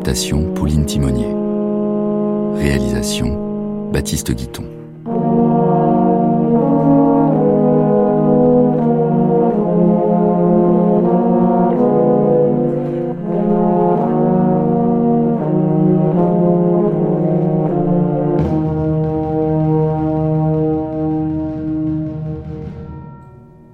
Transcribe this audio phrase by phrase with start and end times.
[0.00, 1.26] Adaptation Pauline Timonier.
[2.58, 4.64] Réalisation Baptiste Guiton.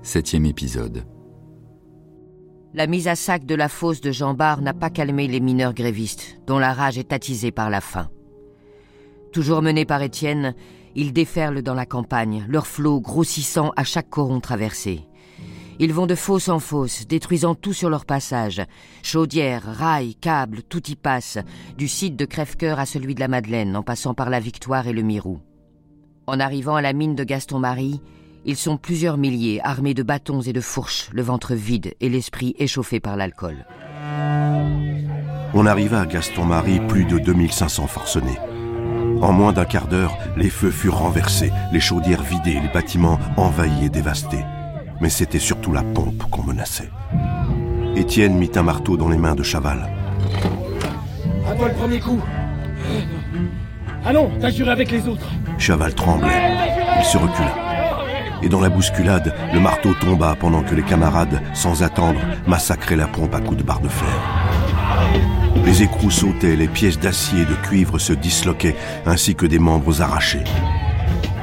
[0.02, 1.04] Septième épisode.
[2.76, 5.72] La mise à sac de la fosse de Jean Bart n'a pas calmé les mineurs
[5.72, 8.10] grévistes, dont la rage est attisée par la faim.
[9.32, 10.54] Toujours menés par Étienne,
[10.94, 15.06] ils déferlent dans la campagne, leur flot grossissant à chaque coron traversé.
[15.78, 18.60] Ils vont de fosse en fosse, détruisant tout sur leur passage.
[19.02, 21.38] Chaudières, rails, câbles, tout y passe,
[21.78, 24.92] du site de Crèvecoeur à celui de la Madeleine, en passant par la Victoire et
[24.92, 25.38] le Mirou.
[26.26, 28.02] En arrivant à la mine de Gaston-Marie,
[28.46, 32.54] ils sont plusieurs milliers, armés de bâtons et de fourches, le ventre vide et l'esprit
[32.58, 33.66] échauffé par l'alcool.
[35.52, 38.38] On arriva à Gaston-Marie plus de 2500 forcenés.
[39.20, 43.86] En moins d'un quart d'heure, les feux furent renversés, les chaudières vidées, les bâtiments envahis
[43.86, 44.44] et dévastés.
[45.00, 46.90] Mais c'était surtout la pompe qu'on menaçait.
[47.96, 49.90] Étienne mit un marteau dans les mains de Chaval.
[51.50, 52.20] À toi le premier coup
[54.04, 56.52] Allons, t'as juré avec les autres Chaval tremblait.
[56.98, 57.65] Il se recula
[58.42, 63.06] et dans la bousculade, le marteau tomba pendant que les camarades, sans attendre, massacraient la
[63.06, 64.08] pompe à coups de barre de fer.
[65.64, 70.00] Les écrous sautaient, les pièces d'acier et de cuivre se disloquaient, ainsi que des membres
[70.02, 70.44] arrachés.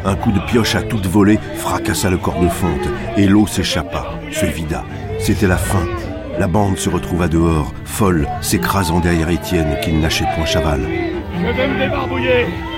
[0.05, 4.05] Un coup de pioche à toute volée fracassa le corps de fonte, et l'eau s'échappa,
[4.31, 4.83] se vida.
[5.19, 5.85] C'était la fin.
[6.39, 10.81] La bande se retrouva dehors, folle, s'écrasant derrière Étienne qui ne lâchait point Chaval.
[11.35, 12.72] Je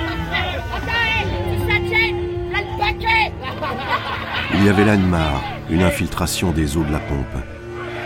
[4.57, 7.43] Il y avait l'Anmar, une infiltration des eaux de la pompe.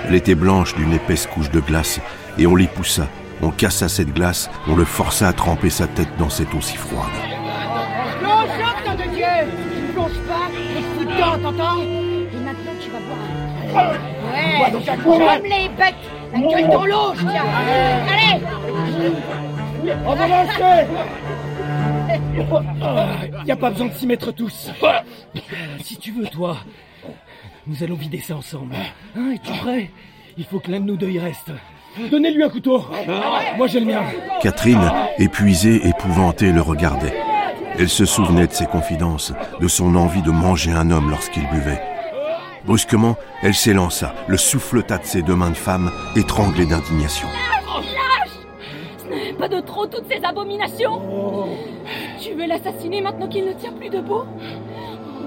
[0.07, 1.99] Elle était blanche d'une épaisse couche de glace,
[2.37, 3.07] et on l'y poussa.
[3.41, 6.75] On cassa cette glace, on le força à tremper sa tête dans cette eau si
[6.75, 7.05] froide.
[8.19, 8.49] Plonge,
[8.85, 9.25] nom de Dieu
[9.75, 10.49] Tu plonges pas,
[10.99, 13.93] dedans, t'entends Et maintenant tu vas boire.
[14.33, 14.71] Ouais,
[15.03, 15.95] comme les bêtes
[16.33, 17.43] La gueule dans l'eau, je tiens
[18.09, 18.41] Allez
[20.05, 20.25] On va
[22.37, 24.71] lancer y a pas besoin de s'y mettre tous.
[25.83, 26.57] Si tu veux, toi,
[27.67, 28.75] nous allons vider ça ensemble.
[29.15, 29.91] Hein, es-tu prêt?
[30.37, 31.51] Il faut que l'un de nous deux y reste.
[32.11, 32.85] Donnez-lui un couteau.
[33.57, 34.03] Moi, j'ai le mien.
[34.41, 37.15] Catherine, épuisée, épouvantée, le regardait.
[37.77, 41.81] Elle se souvenait de ses confidences, de son envie de manger un homme lorsqu'il buvait.
[42.65, 47.27] Brusquement, elle s'élança, le souffleta de ses deux mains de femme, étranglée d'indignation.
[49.37, 51.01] Pas de trop toutes ces abominations
[52.19, 54.23] Tu veux l'assassiner maintenant qu'il ne tient plus debout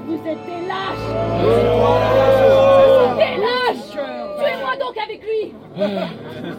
[0.07, 1.09] Vous êtes des lâches
[3.17, 3.97] Des lâches
[4.39, 5.55] Tuez-moi donc avec lui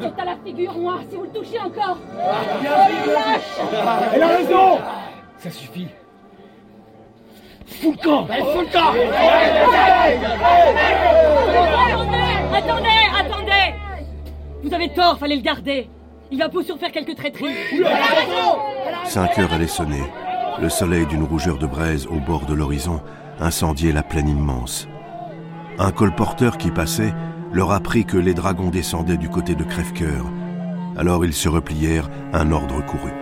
[0.02, 1.98] C'est à la figure, moi, si vous le touchez encore
[2.64, 3.42] lâche
[4.16, 4.80] Elle a raison
[5.38, 5.88] Ça suffit.
[7.68, 8.94] Fous le camp Fous le camp.
[12.56, 12.90] Attendez
[13.20, 13.76] Attendez.
[14.64, 15.90] Vous avez tort, fallait le garder
[16.32, 17.56] il va pour faire quelques traîtrises.
[19.06, 20.04] Cinq heures allaient sonner.
[20.62, 23.02] Le soleil d'une rougeur de braise au bord de l'horizon
[23.40, 24.88] incendiait la plaine immense.
[25.80, 27.14] Un colporteur qui passait
[27.52, 30.26] leur apprit que les dragons descendaient du côté de Crèvecoeur.
[30.98, 33.14] Alors ils se replièrent, un ordre courut.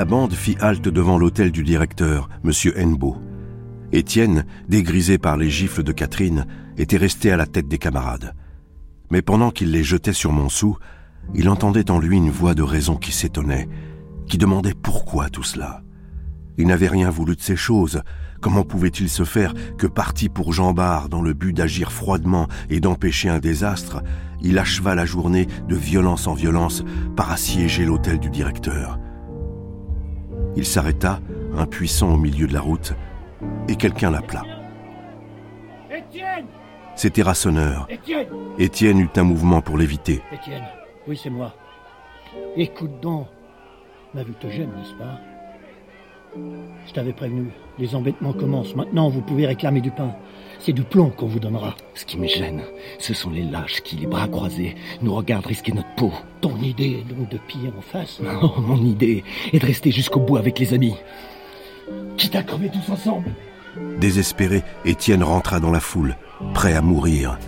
[0.00, 2.52] La bande fit halte devant l'hôtel du directeur, M.
[2.74, 3.18] Hennebeau.
[3.92, 6.46] Étienne, dégrisé par les gifles de Catherine,
[6.78, 8.34] était resté à la tête des camarades.
[9.10, 10.78] Mais pendant qu'il les jetait sur Montsou,
[11.34, 13.68] il entendait en lui une voix de raison qui s'étonnait,
[14.26, 15.82] qui demandait pourquoi tout cela.
[16.56, 18.00] Il n'avait rien voulu de ces choses.
[18.40, 22.80] Comment pouvait-il se faire que parti pour Jean Bart dans le but d'agir froidement et
[22.80, 24.02] d'empêcher un désastre,
[24.40, 26.84] il acheva la journée de violence en violence
[27.16, 28.98] par assiéger l'hôtel du directeur
[30.56, 31.20] il s'arrêta,
[31.56, 32.94] impuissant au milieu de la route,
[33.68, 34.44] et quelqu'un l'appela.
[35.90, 36.46] Étienne
[36.96, 37.86] C'était Rassonneur.
[37.88, 38.26] Étienne
[38.58, 40.22] Étienne eut un mouvement pour l'éviter.
[40.32, 40.64] Étienne,
[41.06, 41.54] oui, c'est moi.
[42.56, 43.26] Écoute donc.
[44.12, 45.20] Ma vue te gêne, n'est-ce pas?
[46.86, 47.50] Je t'avais prévenu.
[47.78, 48.74] Les embêtements commencent.
[48.74, 50.14] Maintenant, vous pouvez réclamer du pain.
[50.62, 51.74] C'est du plomb qu'on vous donnera.
[51.94, 52.62] Ce qui me gêne,
[52.98, 56.12] ce sont les lâches qui, les bras croisés, nous regardent risquer notre peau.
[56.42, 60.20] Ton idée est donc de piller en face Non, mon idée est de rester jusqu'au
[60.20, 60.94] bout avec les amis.
[62.18, 63.30] Quitte à crever tous ensemble.
[63.98, 66.16] Désespéré, Étienne rentra dans la foule,
[66.52, 67.38] prêt à mourir.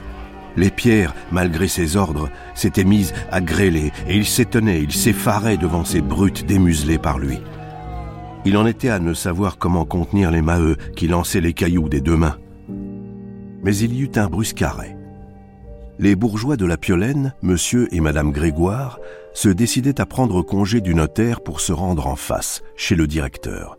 [0.56, 5.84] Les pierres, malgré ses ordres, s'étaient mises à grêler, et il s'étonnait, il s'effarait devant
[5.84, 7.38] ces brutes démuselées par lui.
[8.44, 12.00] Il en était à ne savoir comment contenir les maheux qui lançaient les cailloux des
[12.00, 12.38] deux mains.
[13.62, 14.96] Mais il y eut un brusque arrêt.
[15.98, 18.98] Les bourgeois de la Piolaine, monsieur et madame Grégoire,
[19.34, 23.78] se décidaient à prendre congé du notaire pour se rendre en face, chez le directeur.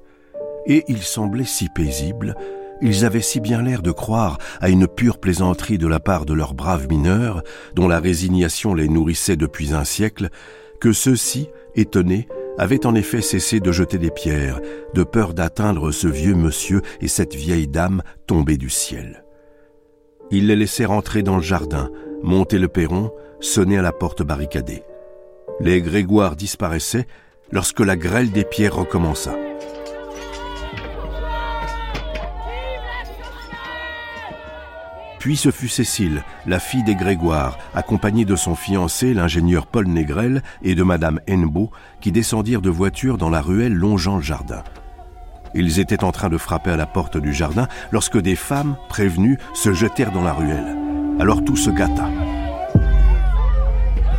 [0.66, 2.36] Et ils semblaient si paisibles,
[2.82, 6.34] ils avaient si bien l'air de croire à une pure plaisanterie de la part de
[6.34, 7.42] leurs braves mineurs,
[7.76, 10.30] dont la résignation les nourrissait depuis un siècle,
[10.80, 12.28] que ceux-ci, étonnés,
[12.58, 14.60] avaient en effet cessé de jeter des pierres,
[14.94, 19.23] de peur d'atteindre ce vieux monsieur et cette vieille dame tombés du ciel.
[20.32, 21.90] Ils les laissèrent entrer dans le jardin,
[22.22, 24.84] monter le perron, sonner à la porte barricadée.
[25.60, 27.08] Les Grégoire disparaissaient
[27.52, 29.36] lorsque la grêle des pierres recommença.
[35.24, 40.44] Puis ce fut Cécile, la fille des Grégoire, accompagnée de son fiancé, l'ingénieur Paul Négrel,
[40.64, 41.72] et de madame Hennebeau,
[42.02, 44.64] qui descendirent de voiture dans la ruelle longeant le jardin.
[45.56, 49.38] Ils étaient en train de frapper à la porte du jardin lorsque des femmes, prévenues,
[49.54, 50.78] se jetèrent dans la ruelle.
[51.20, 52.10] Alors tout se gâta.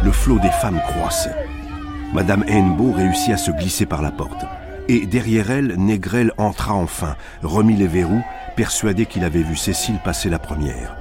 [0.05, 1.35] Le flot des femmes croissait.
[2.13, 4.45] Madame Hennebeau réussit à se glisser par la porte.
[4.89, 8.23] Et derrière elle, Négrel entra enfin, remit les verrous
[8.55, 10.97] persuadé qu'il avait vu Cécile passer la première.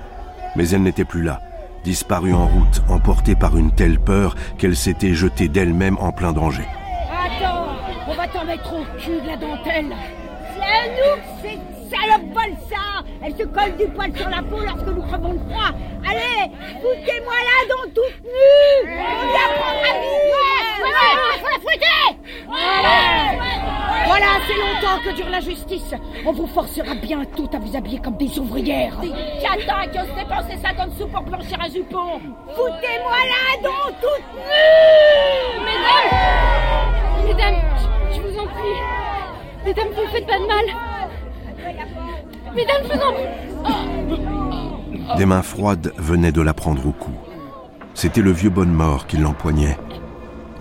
[0.56, 1.42] Mais elle n'était plus là,
[1.84, 6.66] disparue en route, emportée par une telle peur qu'elle s'était jetée d'elle-même en plein danger.
[7.12, 7.68] Attends,
[8.08, 9.94] on va t'en mettre au cul de la dentelle.
[10.64, 14.88] À nous, c'est salope vol ça Elle se colle du poil sur la peau lorsque
[14.88, 15.72] nous crevons de froid.
[16.10, 16.52] Allez,
[16.82, 18.90] foutez-moi là dans toute nue
[24.06, 25.94] Voilà, c'est longtemps que dure la justice.
[26.26, 28.98] On vous forcera bien toutes à vous habiller comme des ouvrières.
[29.00, 29.12] Des
[29.42, 32.20] catas qui osent dépenser 50 sous pour blanchir un jupon.
[32.56, 37.62] Foutez-moi là dans toute nue Mesdames Mesdames,
[38.14, 39.23] je vous en prie.
[39.66, 40.66] Mesdames, ne faites pas de mal.
[42.56, 42.90] Mesdames, je.
[45.18, 47.12] Des mains froides venaient de la prendre au cou.
[47.94, 49.78] C'était le vieux Bonnemort qui l'empoignait.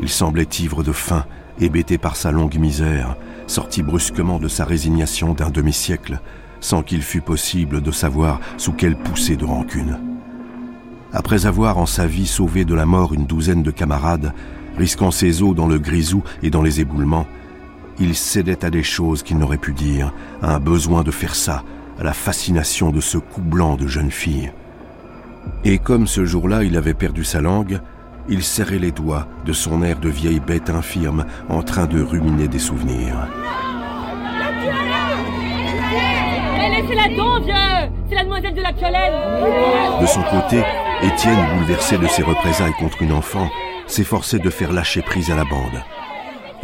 [0.00, 1.24] Il semblait ivre de faim,
[1.60, 3.16] hébété par sa longue misère,
[3.46, 6.20] sorti brusquement de sa résignation d'un demi-siècle,
[6.60, 9.98] sans qu'il fût possible de savoir sous quelle poussée de rancune.
[11.12, 14.32] Après avoir en sa vie sauvé de la mort une douzaine de camarades,
[14.78, 17.26] risquant ses os dans le grisou et dans les éboulements,
[17.98, 20.12] il cédait à des choses qu'il n'aurait pu dire,
[20.42, 21.62] à un besoin de faire ça,
[21.98, 24.52] à la fascination de ce cou blanc de jeune fille.
[25.64, 27.80] Et comme ce jour-là il avait perdu sa langue,
[28.28, 32.48] il serrait les doigts de son air de vieille bête infirme en train de ruminer
[32.48, 33.28] des souvenirs.
[36.56, 40.62] Mais laissez-la donc, vieux C'est la demoiselle de la Piolaine De son côté,
[41.02, 43.50] Étienne, bouleversé de ses représailles contre une enfant,
[43.86, 45.82] s'efforçait de faire lâcher prise à la bande.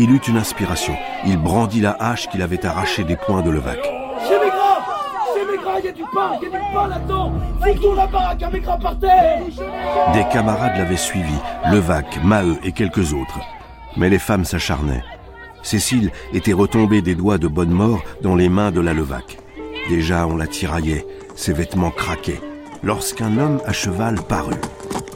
[0.01, 0.95] Il eut une inspiration.
[1.27, 3.91] Il brandit la hache qu'il avait arrachée des poings de Levaque.
[4.31, 8.07] Maigrat Maigrat, il y a du pain, il y a du pain là-dedans Foutons la
[8.07, 9.43] baraque à Maigrat par terre
[10.15, 11.35] Des camarades l'avaient suivi,
[11.73, 13.41] Levaque, Maheu et quelques autres.
[13.97, 15.03] Mais les femmes s'acharnaient.
[15.63, 19.39] Cécile était retombée des doigts de Bonnemort dans les mains de la Levaque.
[19.89, 22.41] Déjà on la tiraillait, ses vêtements craquaient,
[22.83, 24.61] lorsqu'un homme à cheval parut,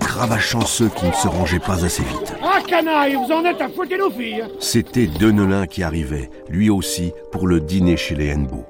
[0.01, 2.35] cravachant ceux qui ne se rangeaient pas assez vite.
[2.43, 7.13] Ah canaille, vous en êtes à fouetter nos filles C'était Denelin qui arrivait, lui aussi,
[7.31, 8.65] pour le dîner chez les Hennebeau.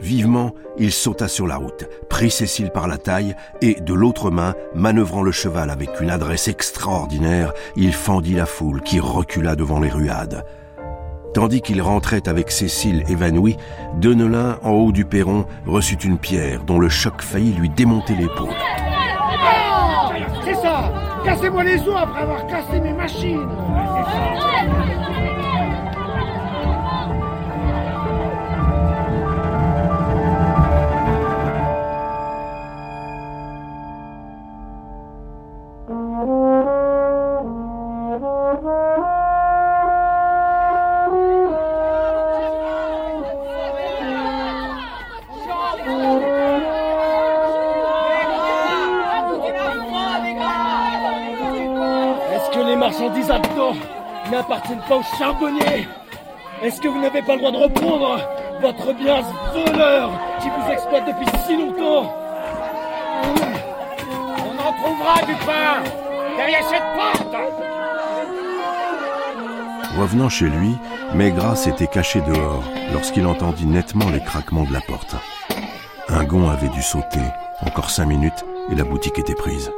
[0.00, 4.54] Vivement, il sauta sur la route, prit Cécile par la taille et, de l'autre main,
[4.74, 9.88] manœuvrant le cheval avec une adresse extraordinaire, il fendit la foule qui recula devant les
[9.88, 10.44] ruades.
[11.36, 13.58] Tandis qu'il rentrait avec Cécile évanouie,
[14.00, 18.54] Denelin, en haut du perron, reçut une pierre dont le choc faillit lui démonter l'épaule.
[20.46, 20.90] C'est ça.
[21.26, 23.46] Cassez-moi les os après avoir cassé mes machines
[52.98, 53.74] marchandises dedans
[54.30, 55.86] n'appartiennent pas aux charbonniers
[56.62, 58.20] Est-ce que vous n'avez pas le droit de reprendre
[58.60, 59.22] Votre bien
[59.52, 60.10] voleur
[60.40, 62.12] qui vous exploite depuis si longtemps?
[64.38, 65.82] On en trouvera du pain
[66.36, 67.36] derrière cette porte
[69.98, 70.76] Revenant chez lui,
[71.14, 72.62] Maigrat s'était caché dehors
[72.92, 75.16] lorsqu'il entendit nettement les craquements de la porte.
[76.08, 77.20] Un gond avait dû sauter,
[77.62, 79.72] encore cinq minutes, et la boutique était prise.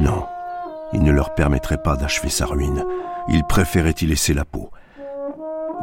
[0.00, 0.26] Non,
[0.94, 2.84] il ne leur permettrait pas d'achever sa ruine.
[3.28, 4.70] Il préférait y laisser la peau.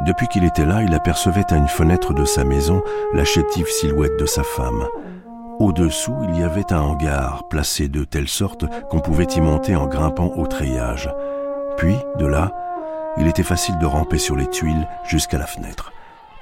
[0.05, 2.81] Depuis qu'il était là, il apercevait à une fenêtre de sa maison
[3.13, 4.87] la chétive silhouette de sa femme.
[5.59, 9.85] Au-dessous, il y avait un hangar placé de telle sorte qu'on pouvait y monter en
[9.85, 11.13] grimpant au treillage.
[11.77, 12.51] Puis, de là,
[13.17, 15.91] il était facile de ramper sur les tuiles jusqu'à la fenêtre.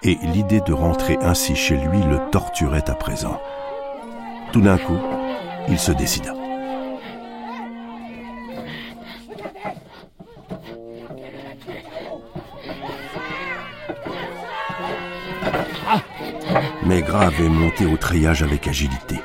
[0.04, 3.42] Et l'idée de rentrer ainsi chez lui le torturait à présent.
[4.54, 5.00] Tout d'un coup,
[5.68, 6.39] il se décida.
[16.90, 19.20] Maigrat avait monté au treillage avec agilité.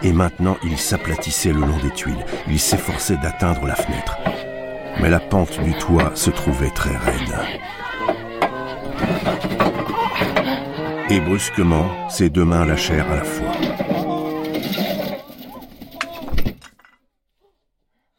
[0.00, 2.24] Et maintenant, il s'aplatissait le long des tuiles.
[2.46, 4.16] Il s'efforçait d'atteindre la fenêtre.
[5.00, 7.34] Mais la pente du toit se trouvait très raide.
[11.10, 13.52] Et brusquement, ses deux mains lâchèrent à la fois.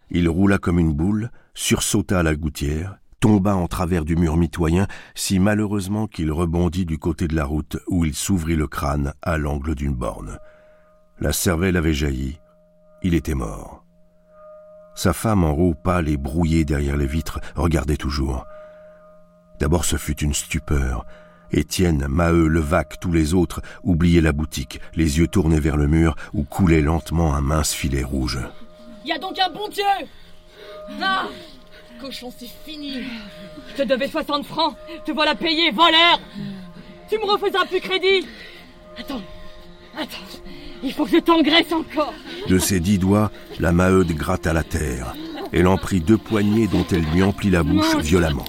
[0.10, 4.88] Il roula comme une boule, sursauta à la gouttière, tomba en travers du mur mitoyen,
[5.16, 9.38] si malheureusement qu'il rebondit du côté de la route où il s'ouvrit le crâne à
[9.38, 10.40] l'angle d'une borne.
[11.20, 12.42] La cervelle avait jailli.
[13.04, 13.86] Il était mort.
[14.96, 18.46] Sa femme en haut, pâle et brouillée derrière les vitres, regardait toujours.
[19.60, 21.06] D'abord ce fut une stupeur.
[21.52, 26.16] Étienne, Maheu, Levaque, tous les autres oubliaient la boutique, les yeux tournés vers le mur
[26.34, 28.40] où coulait lentement un mince filet rouge.
[29.06, 29.84] Y a donc un bon Dieu
[31.02, 31.28] Ah
[32.02, 33.04] Cochon, c'est fini.
[33.70, 36.20] Je te devais 60 francs, te voilà payé, voleur.
[37.10, 38.26] Tu me refaisas plus crédit.
[38.98, 39.22] Attends,
[39.96, 40.18] attends,
[40.84, 42.14] il faut que je t'engraisse encore.
[42.48, 45.14] De ses dix doigts, la Maheude gratta la terre.
[45.54, 48.46] Elle en prit deux poignées dont elle lui emplit la bouche violemment.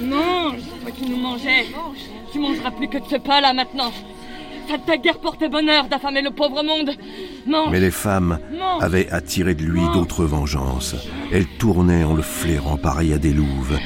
[0.00, 0.60] Mange.
[0.82, 1.66] Toi qui nous mangeais.
[2.32, 3.92] Tu mangeras plus que de ce pain-là maintenant
[4.68, 6.90] Ça t'a guère porté bonheur d'affamer le pauvre monde
[7.46, 10.94] Mange Mais les femmes Mange avaient attiré de lui d'autres vengeances.
[11.32, 13.78] Elles tournaient en le flairant pareil à des louves.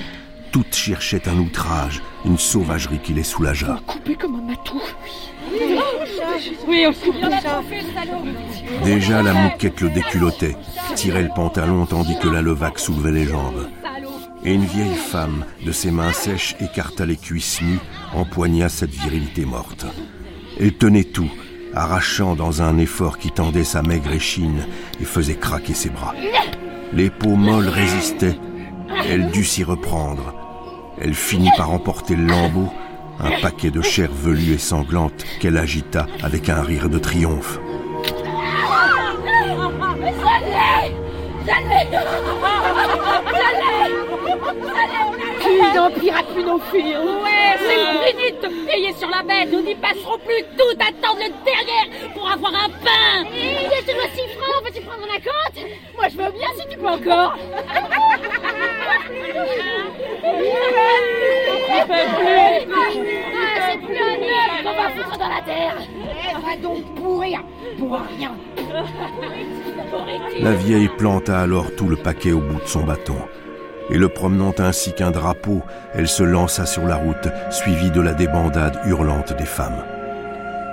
[0.52, 3.80] Toutes cherchaient un outrage, une sauvagerie qui les soulageât.
[3.86, 4.80] Coupé comme un matou.
[6.68, 7.16] Oui, coupe
[8.84, 10.56] Déjà la mouquette le déculottait,
[10.94, 13.68] tirait le pantalon tandis que la levaque soulevait les jambes.
[14.44, 17.80] Et une vieille femme, de ses mains sèches, écarta les cuisses nues,
[18.14, 19.86] empoigna cette virilité morte.
[20.60, 21.30] Elle tenait tout,
[21.74, 24.66] arrachant dans un effort qui tendait sa maigre échine
[25.00, 26.14] et faisait craquer ses bras.
[26.92, 28.38] Les peaux molles résistaient,
[29.08, 30.34] elle dut s'y reprendre.
[31.00, 32.72] Elle finit par emporter le lambeau,
[33.18, 37.58] un paquet de chair velue et sanglante qu'elle agita avec un rire de triomphe.
[46.32, 46.96] Plus nos filles.
[46.96, 49.52] Ouais, c'est le prix de payer sur la bête.
[49.52, 50.42] Nous n'y passerons plus.
[50.56, 53.24] Tout attendre le derrière pour avoir un pain.
[53.36, 55.58] Et je te dois 6 francs, veux-tu prendre un compte
[55.96, 57.36] Moi je veux bien si tu peux encore.
[57.36, 57.70] Ah,
[63.68, 65.76] c'est plus un œuf qu'on va foutre dans la terre.
[66.44, 67.40] Va donc pourrir.
[67.78, 68.32] Pour rien.
[70.40, 73.16] La vieille planta alors tout le paquet au bout de son bâton.
[73.90, 75.62] Et le promenant ainsi qu'un drapeau,
[75.92, 79.84] elle se lança sur la route, suivie de la débandade hurlante des femmes.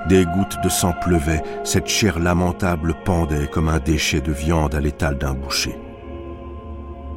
[0.08, 4.80] Des gouttes de sang pleuvaient, cette chair lamentable pendait comme un déchet de viande à
[4.80, 5.78] l'étal d'un boucher.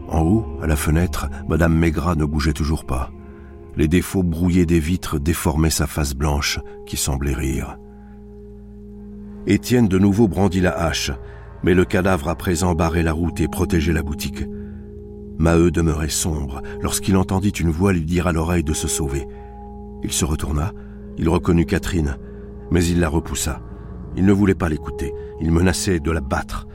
[0.08, 3.10] En haut, à la fenêtre, Madame Maigrat ne bougeait toujours pas.
[3.76, 7.78] Les défauts brouillés des vitres déformaient sa face blanche, qui semblait rire.
[9.46, 11.10] Étienne de nouveau brandit la hache,
[11.62, 14.44] mais le cadavre à présent barrait la route et protégeait la boutique.
[15.36, 19.26] Maheu demeurait sombre lorsqu'il entendit une voix lui dire à l'oreille de se sauver.
[20.02, 20.72] Il se retourna,
[21.18, 22.16] il reconnut Catherine,
[22.70, 23.60] mais il la repoussa.
[24.16, 26.66] Il ne voulait pas l'écouter, il menaçait de la battre.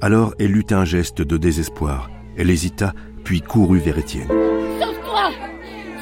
[0.00, 2.08] Alors elle eut un geste de désespoir.
[2.36, 2.92] Elle hésita,
[3.24, 4.28] puis courut vers Étienne.
[4.28, 5.30] Sauve-toi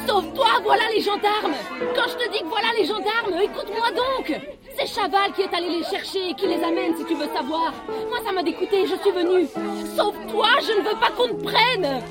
[0.06, 1.56] Sauve-toi, voilà les gendarmes
[1.94, 5.78] Quand je te dis que voilà les gendarmes, écoute-moi donc C'est Chaval qui est allé
[5.78, 7.74] les chercher et qui les amène si tu veux savoir.
[8.08, 9.46] Moi ça m'a dégoûté, je suis venu.
[9.94, 12.02] Sauve-toi, je ne veux pas qu'on te prenne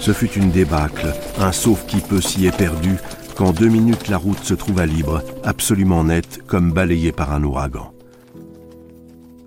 [0.00, 2.96] Ce fut une débâcle, un sauf-qui-peut s'y est perdu,
[3.36, 7.92] qu'en deux minutes la route se trouva libre, absolument nette, comme balayée par un ouragan.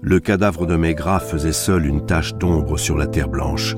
[0.02, 3.76] Le cadavre de Maigrat faisait seul une tache d'ombre sur la terre blanche.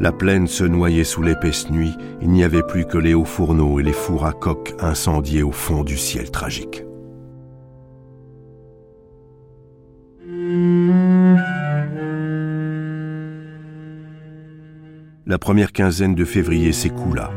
[0.00, 3.78] La plaine se noyait sous l'épaisse nuit, il n'y avait plus que les hauts fourneaux
[3.78, 6.84] et les fours à coque incendiés au fond du ciel tragique.
[15.26, 17.30] La première quinzaine de février s'écoula.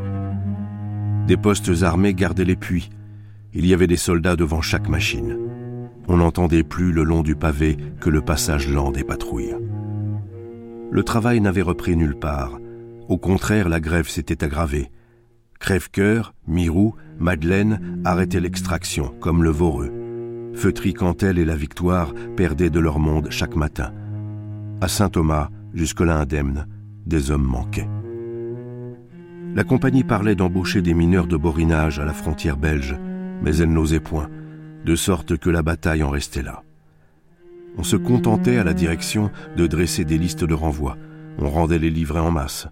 [1.26, 2.90] Des postes armés gardaient les puits.
[3.54, 5.38] Il y avait des soldats devant chaque machine.
[6.06, 9.54] On n'entendait plus le long du pavé que le passage lent des patrouilles.
[10.90, 12.58] Le travail n'avait repris nulle part.
[13.08, 14.90] Au contraire, la grève s'était aggravée.
[15.60, 19.92] Crève-cœur, Mirou, Madeleine arrêtaient l'extraction, comme le Voreux.
[20.54, 23.92] Feutry Cantel et la Victoire perdaient de leur monde chaque matin.
[24.80, 26.66] À Saint-Thomas, jusque-là indemne,
[27.06, 27.88] des hommes manquaient.
[29.54, 32.96] La compagnie parlait d'embaucher des mineurs de borinage à la frontière belge,
[33.42, 34.28] mais elle n'osait point,
[34.84, 36.62] de sorte que la bataille en restait là.
[37.78, 40.96] On se contentait à la direction de dresser des listes de renvoi.
[41.38, 42.66] On rendait les livrets en masse.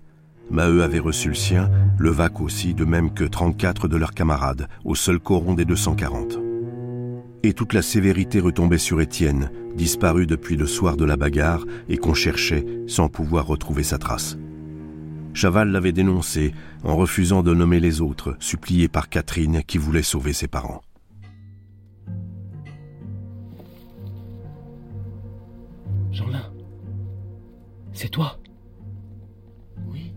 [0.51, 4.97] Maheu avait reçu le sien, Levac aussi, de même que 34 de leurs camarades, au
[4.97, 6.41] seul coron des 240.
[7.45, 11.99] Et toute la sévérité retombait sur Étienne, disparu depuis le soir de la bagarre et
[11.99, 14.37] qu'on cherchait sans pouvoir retrouver sa trace.
[15.35, 20.33] Chaval l'avait dénoncé en refusant de nommer les autres, supplié par Catherine qui voulait sauver
[20.33, 20.83] ses parents.
[27.97, 28.39] C'est toi
[29.89, 30.13] Oui.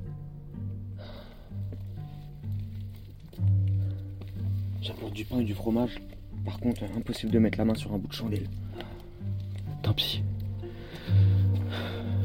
[4.81, 5.99] J'apporte du pain et du fromage.
[6.45, 8.49] Par contre, impossible de mettre la main sur un bout de chandelle.
[9.81, 10.23] Tant pis.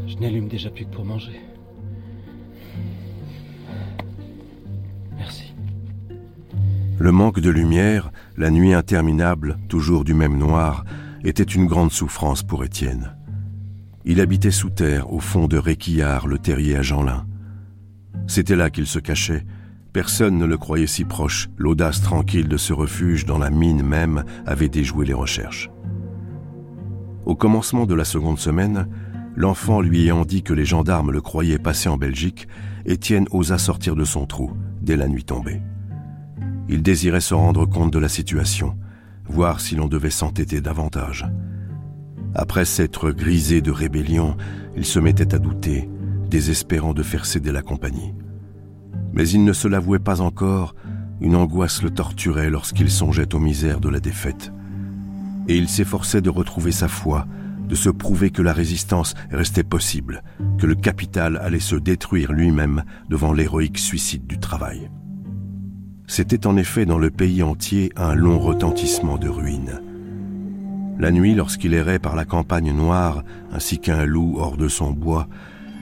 [0.08, 1.40] Je n'allume déjà plus que pour manger.
[5.16, 5.54] Merci.
[6.98, 10.84] Le manque de lumière, la nuit interminable, toujours du même noir,
[11.22, 13.14] était une grande souffrance pour Étienne.
[14.06, 17.26] Il habitait sous terre, au fond de Réquillard, le terrier à Jeanlin.
[18.26, 19.46] C'était là qu'il se cachait.
[19.94, 21.48] Personne ne le croyait si proche.
[21.56, 25.70] L'audace tranquille de ce refuge dans la mine même avait déjoué les recherches.
[27.24, 28.88] Au commencement de la seconde semaine,
[29.36, 32.46] l'enfant lui ayant dit que les gendarmes le croyaient passé en Belgique,
[32.84, 35.62] Étienne osa sortir de son trou dès la nuit tombée.
[36.68, 38.76] Il désirait se rendre compte de la situation,
[39.26, 41.26] voir si l'on devait s'entêter davantage.
[42.34, 44.36] Après s'être grisé de rébellion,
[44.76, 45.88] il se mettait à douter,
[46.28, 48.12] désespérant de faire céder la compagnie.
[49.12, 50.74] Mais il ne se l'avouait pas encore,
[51.20, 54.52] une angoisse le torturait lorsqu'il songeait aux misères de la défaite.
[55.46, 57.26] Et il s'efforçait de retrouver sa foi,
[57.68, 60.22] de se prouver que la résistance restait possible,
[60.58, 64.90] que le capital allait se détruire lui-même devant l'héroïque suicide du travail.
[66.06, 69.80] C'était en effet dans le pays entier un long retentissement de ruines.
[70.98, 75.28] La nuit, lorsqu'il errait par la campagne noire, ainsi qu'un loup hors de son bois,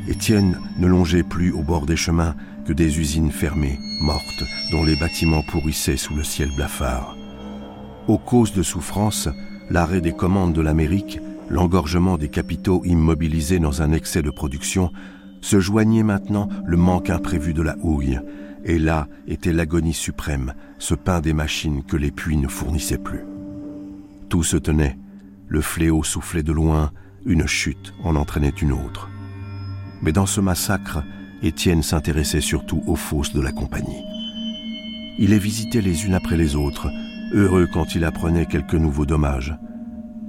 [0.09, 4.97] Étienne ne longeait plus au bord des chemins que des usines fermées, mortes, dont les
[4.97, 7.17] bâtiments pourrissaient sous le ciel blafard.
[8.09, 9.29] Aux causes de souffrance,
[9.71, 14.91] l'arrêt des commandes de l'Amérique, l'engorgement des capitaux immobilisés dans un excès de production,
[15.41, 18.19] se joignait maintenant le manque imprévu de la houille,
[18.65, 23.25] et là était l'agonie suprême, ce pain des machines que les puits ne fournissaient plus.
[24.29, 24.97] Tout se tenait,
[25.53, 26.93] le fléau soufflait de loin,
[27.27, 29.11] une chute en entraînait une autre.
[30.01, 31.05] Mais dans ce massacre,
[31.43, 34.03] Étienne s'intéressait surtout aux fosses de la compagnie.
[35.19, 36.89] Il les visitait les unes après les autres,
[37.35, 39.55] heureux quand il apprenait quelques nouveaux dommages.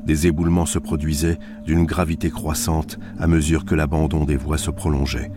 [0.05, 5.31] Des éboulements se produisaient d'une gravité croissante à mesure que l'abandon des voies se prolongeait.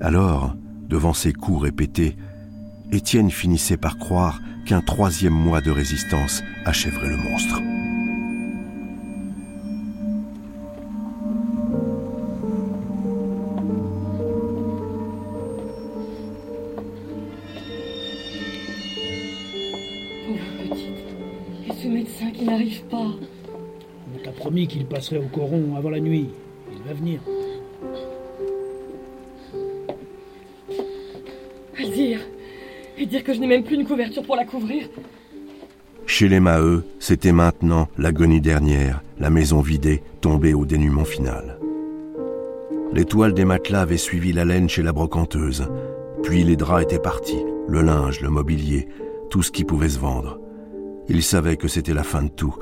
[0.00, 0.56] Alors,
[0.88, 2.16] devant ces coups répétés,
[2.90, 7.60] Étienne finissait par croire qu'un troisième mois de résistance achèverait le monstre.
[24.70, 26.28] Qu'il passerait au coron avant la nuit.
[26.72, 27.20] Il va venir.
[31.78, 32.20] À dire.
[32.96, 34.88] Et dire que je n'ai même plus une couverture pour la couvrir.
[36.06, 41.58] Chez les Maheu, c'était maintenant l'agonie dernière, la maison vidée, tombée au dénuement final.
[42.92, 45.68] Les toiles des matelas avaient suivi la laine chez la brocanteuse,
[46.22, 48.88] puis les draps étaient partis, le linge, le mobilier,
[49.30, 50.40] tout ce qui pouvait se vendre.
[51.08, 52.56] Ils savaient que c'était la fin de tout,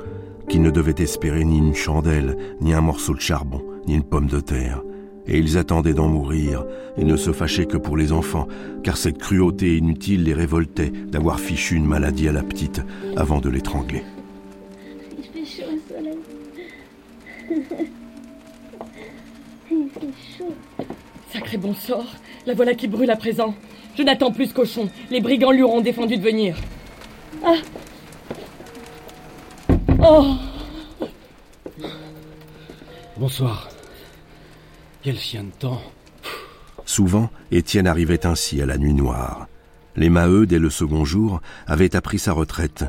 [0.49, 4.27] qu'ils ne devaient espérer ni une chandelle, ni un morceau de charbon, ni une pomme
[4.27, 4.81] de terre.
[5.27, 6.65] Et ils attendaient d'en mourir,
[6.97, 8.47] et ne se fâchaient que pour les enfants,
[8.83, 12.81] car cette cruauté inutile les révoltait d'avoir fichu une maladie à la petite
[13.15, 14.03] avant de l'étrangler.
[15.17, 16.17] Il fait chaud au soleil.
[19.71, 20.53] Il fait chaud.
[21.31, 22.15] Sacré bon sort.
[22.47, 23.53] La voilà qui brûle à présent.
[23.95, 24.89] Je n'attends plus ce cochon.
[25.11, 26.57] Les brigands lui auront défendu de venir.
[27.45, 27.53] Ah
[30.01, 30.35] Oh
[33.17, 33.69] Bonsoir.
[35.01, 35.81] Quel chien de temps.
[36.85, 39.47] Souvent, Étienne arrivait ainsi à la nuit noire.
[39.95, 42.85] Les Maheu, dès le second jour, avaient appris sa retraite,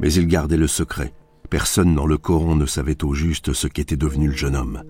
[0.00, 1.12] mais il gardait le secret.
[1.50, 4.82] Personne dans le coron ne savait au juste ce qu'était devenu le jeune homme.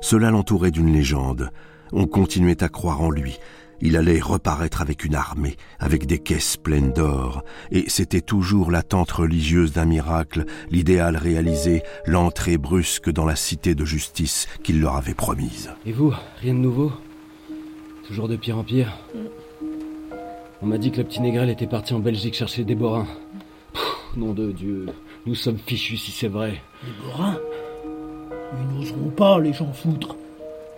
[0.00, 1.50] Cela l'entourait d'une légende.
[1.92, 3.38] On continuait à croire en lui.
[3.80, 9.10] Il allait reparaître avec une armée, avec des caisses pleines d'or, et c'était toujours l'attente
[9.10, 15.14] religieuse d'un miracle, l'idéal réalisé, l'entrée brusque dans la cité de justice qu'il leur avait
[15.14, 15.70] promise.
[15.84, 16.92] Et vous, rien de nouveau?
[18.06, 18.96] Toujours de pire en pire?
[20.62, 23.06] On m'a dit que le petit Négrel était parti en Belgique chercher des borins.
[24.16, 24.86] nom de Dieu,
[25.26, 26.62] nous sommes fichus si c'est vrai.
[26.82, 27.38] Des borins
[28.58, 30.16] Ils n'oseront pas, les gens foutre.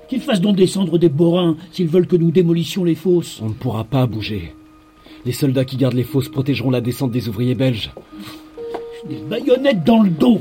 [0.08, 3.40] Qu'ils fassent donc descendre des borins s'ils veulent que nous démolissions les fosses.
[3.42, 4.54] On ne pourra pas bouger.
[5.26, 7.90] Les soldats qui gardent les fosses protégeront la descente des ouvriers belges.
[9.08, 10.40] Des baïonnettes dans le dos.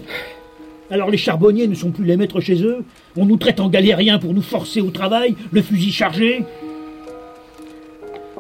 [0.90, 2.86] Alors les charbonniers ne sont plus les maîtres chez eux
[3.18, 6.46] On nous traite en galériens pour nous forcer au travail, le fusil chargé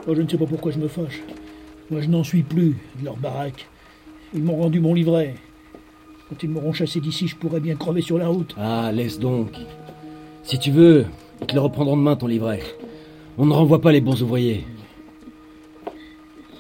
[0.07, 1.21] oh, Je ne sais pas pourquoi je me fâche.
[1.91, 3.67] Moi je n'en suis plus de leur baraque.
[4.33, 5.35] Ils m'ont rendu mon livret.
[6.29, 8.55] Quand ils m'auront chassé d'ici, je pourrais bien crever sur la route.
[8.57, 9.51] Ah, laisse donc.
[10.47, 11.05] Si tu veux,
[11.41, 12.63] ils te le reprendront demain, ton livret.
[13.37, 14.65] On ne renvoie pas les bons ouvriers.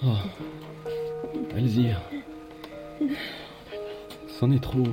[0.05, 0.07] Oh.
[1.55, 2.01] Alzire.
[4.27, 4.83] C'en est trop.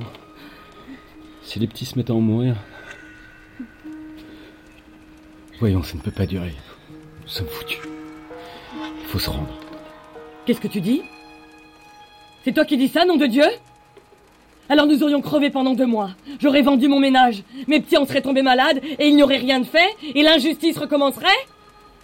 [1.43, 2.55] Si les petits se mettent à en mourir.
[5.59, 6.55] Voyons, ça ne peut pas durer.
[7.21, 7.81] Nous sommes foutus.
[9.01, 9.59] Il faut se rendre.
[10.45, 11.01] Qu'est-ce que tu dis?
[12.45, 13.43] C'est toi qui dis ça, nom de Dieu?
[14.69, 16.11] Alors nous aurions crevé pendant deux mois.
[16.39, 17.43] J'aurais vendu mon ménage.
[17.67, 20.77] Mes petits en seraient tombés malades et il n'y aurait rien de fait et l'injustice
[20.77, 21.27] recommencerait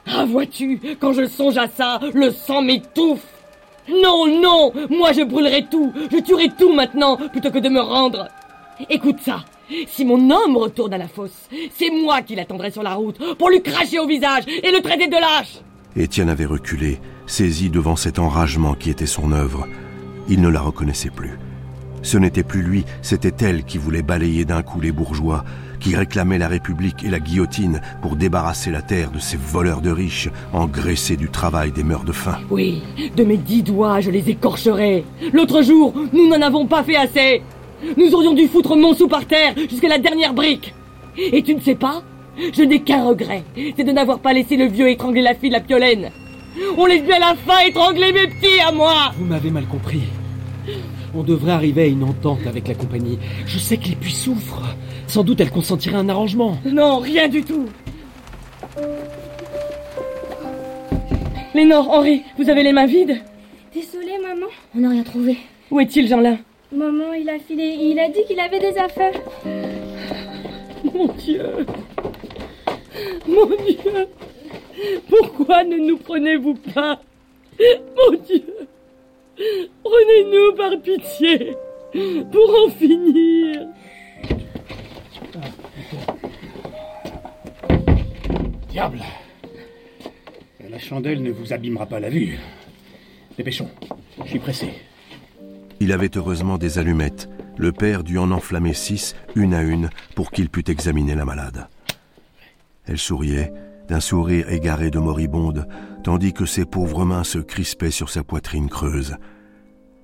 [0.08, 3.26] Ah vois-tu, quand je songe à ça, le sang m'étouffe.
[3.90, 8.28] Non, non, moi je brûlerai tout, je tuerai tout maintenant plutôt que de me rendre.
[8.90, 9.44] Écoute ça.
[9.88, 13.50] Si mon homme retourne à la fosse, c'est moi qui l'attendrai sur la route pour
[13.50, 15.60] lui cracher au visage et le traiter de lâche.
[15.96, 19.68] Étienne avait reculé, saisi devant cet enragement qui était son œuvre.
[20.30, 21.38] Il ne la reconnaissait plus.
[22.04, 25.44] Ce n'était plus lui, c'était elle qui voulait balayer d'un coup les bourgeois,
[25.80, 29.92] qui réclamait la République et la guillotine pour débarrasser la terre de ces voleurs de
[29.92, 32.38] riches, engraissés du travail des mœurs de faim.
[32.50, 32.82] Oui,
[33.16, 35.04] de mes dix doigts, je les écorcherai.
[35.34, 37.42] L'autre jour, nous n'en avons pas fait assez.
[37.98, 40.74] Nous aurions dû foutre sou par terre jusqu'à la dernière brique.
[41.18, 42.04] Et tu ne sais pas
[42.54, 43.44] Je n'ai qu'un regret,
[43.76, 46.12] c'est de n'avoir pas laissé le vieux étrangler la fille de la piolaine.
[46.78, 50.04] On laisse bien la fin étrangler mes petits à moi Vous m'avez mal compris.
[51.14, 53.20] On devrait arriver à une entente avec la compagnie.
[53.46, 54.76] Je sais que les puits souffrent.
[55.08, 56.58] Sans doute elle consentirait un arrangement.
[56.66, 57.66] Non, rien du tout.
[61.54, 63.22] Lénore, Henri, vous avez les mains vides
[63.74, 64.48] Désolée, maman.
[64.76, 65.38] On n'a rien trouvé.
[65.70, 66.38] Où est-il, Jeanlin
[66.74, 67.76] Maman, il a filé.
[67.82, 69.14] Il a dit qu'il avait des affaires.
[70.84, 71.44] Mon Dieu
[73.28, 74.08] Mon Dieu
[75.10, 77.02] Pourquoi ne nous prenez-vous pas?
[77.60, 78.44] Mon Dieu
[79.36, 81.56] Prenez-nous par pitié
[82.32, 83.68] pour en finir.
[88.70, 89.02] Diable
[90.70, 92.40] La chandelle ne vous abîmera pas la vue.
[93.38, 93.70] Dépêchons,
[94.24, 94.70] je suis pressé.
[95.80, 97.28] Il avait heureusement des allumettes.
[97.58, 101.68] Le père dut en enflammer six, une à une, pour qu'il pût examiner la malade.
[102.86, 103.52] Elle souriait,
[103.88, 105.68] d'un sourire égaré de moribonde,
[106.04, 109.16] tandis que ses pauvres mains se crispaient sur sa poitrine creuse.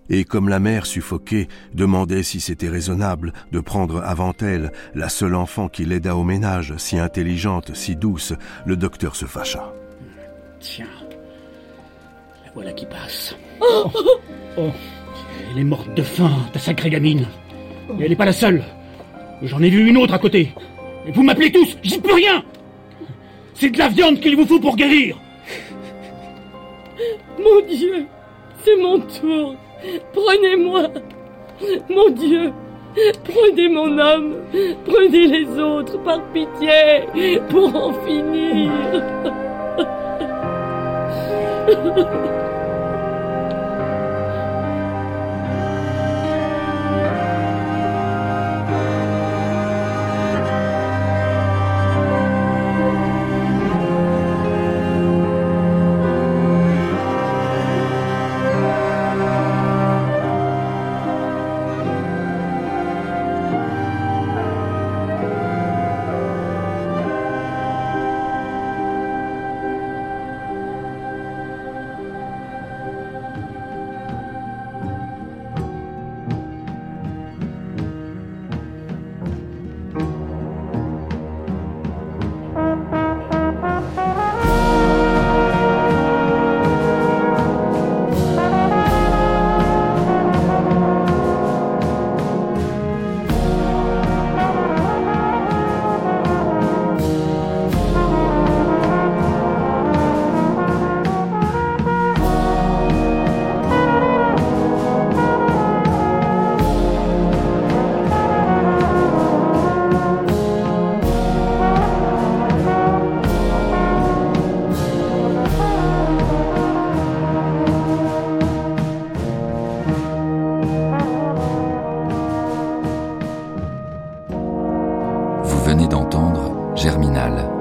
[0.09, 5.35] Et comme la mère suffoquée demandait si c'était raisonnable de prendre avant elle la seule
[5.35, 8.33] enfant qui l'aida au ménage, si intelligente, si douce,
[8.65, 9.73] le docteur se fâcha.
[10.59, 10.85] Tiens,
[12.45, 13.35] la voilà qui passe.
[13.59, 13.91] Oh,
[14.57, 14.71] oh.
[15.51, 17.27] Elle est morte de faim, ta sacrée gamine.
[17.99, 18.63] Et elle n'est pas la seule.
[19.41, 20.53] J'en ai vu une autre à côté.
[21.05, 22.43] Et vous m'appelez tous, j'y peux rien
[23.59, 25.17] c'est de la viande qu'il vous faut pour guérir
[27.37, 28.05] Mon Dieu,
[28.63, 29.55] c'est mon tour.
[30.13, 30.83] Prenez-moi.
[31.89, 32.51] Mon Dieu,
[33.23, 34.35] prenez mon homme.
[34.85, 38.71] Prenez les autres par pitié pour en finir.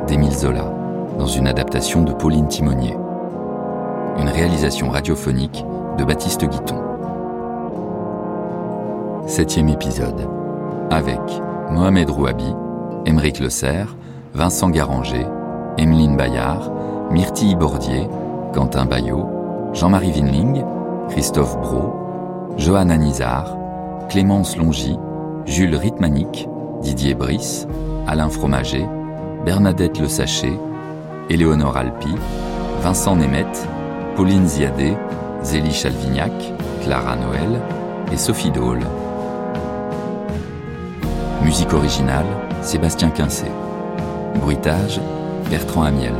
[0.06, 0.64] d'Émile Zola,
[1.18, 2.96] dans une adaptation de Pauline Timonier.
[4.18, 5.64] Une réalisation radiophonique
[5.98, 6.80] de Baptiste Guiton.
[9.26, 10.28] Septième épisode.
[10.90, 11.20] Avec
[11.70, 12.54] Mohamed Rouabi,
[13.04, 13.96] Émeric Le Serre,
[14.32, 15.26] Vincent Garanger,
[15.76, 16.70] Emeline Bayard,
[17.10, 18.08] Myrtille Bordier,
[18.54, 19.26] Quentin Bayot,
[19.72, 20.64] Jean-Marie Vinling,
[21.08, 23.56] Christophe Bro, Johanna Nizar,
[24.08, 24.96] Clémence Longy,
[25.46, 26.48] Jules Ritmanic,
[26.82, 27.66] Didier Brice,
[28.06, 28.86] Alain Fromager,
[29.46, 30.58] Bernadette Le Sachet,
[31.30, 32.12] Éléonore Alpi,
[32.82, 33.68] Vincent Nemeth,
[34.16, 34.96] Pauline Ziadé,
[35.44, 36.32] Zélie Chalvignac,
[36.82, 37.60] Clara Noël
[38.10, 38.82] et Sophie Dole.
[41.44, 42.26] Musique originale,
[42.60, 43.46] Sébastien Quincé.
[44.40, 45.00] Bruitage,
[45.48, 46.16] Bertrand Amiel.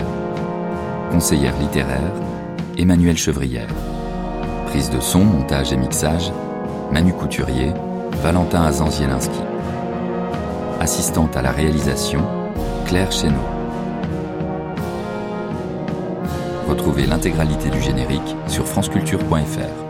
[1.10, 2.12] Conseillère littéraire,
[2.78, 3.74] Emmanuel Chevrière.
[4.66, 6.30] Prise de son, montage et mixage,
[6.92, 7.72] Manu Couturier,
[8.22, 9.40] Valentin Azanzielinski.
[10.80, 12.45] Assistante à la réalisation,
[12.86, 13.40] Claire Chéneau.
[16.68, 19.85] Retrouvez l'intégralité du générique sur franceculture.fr.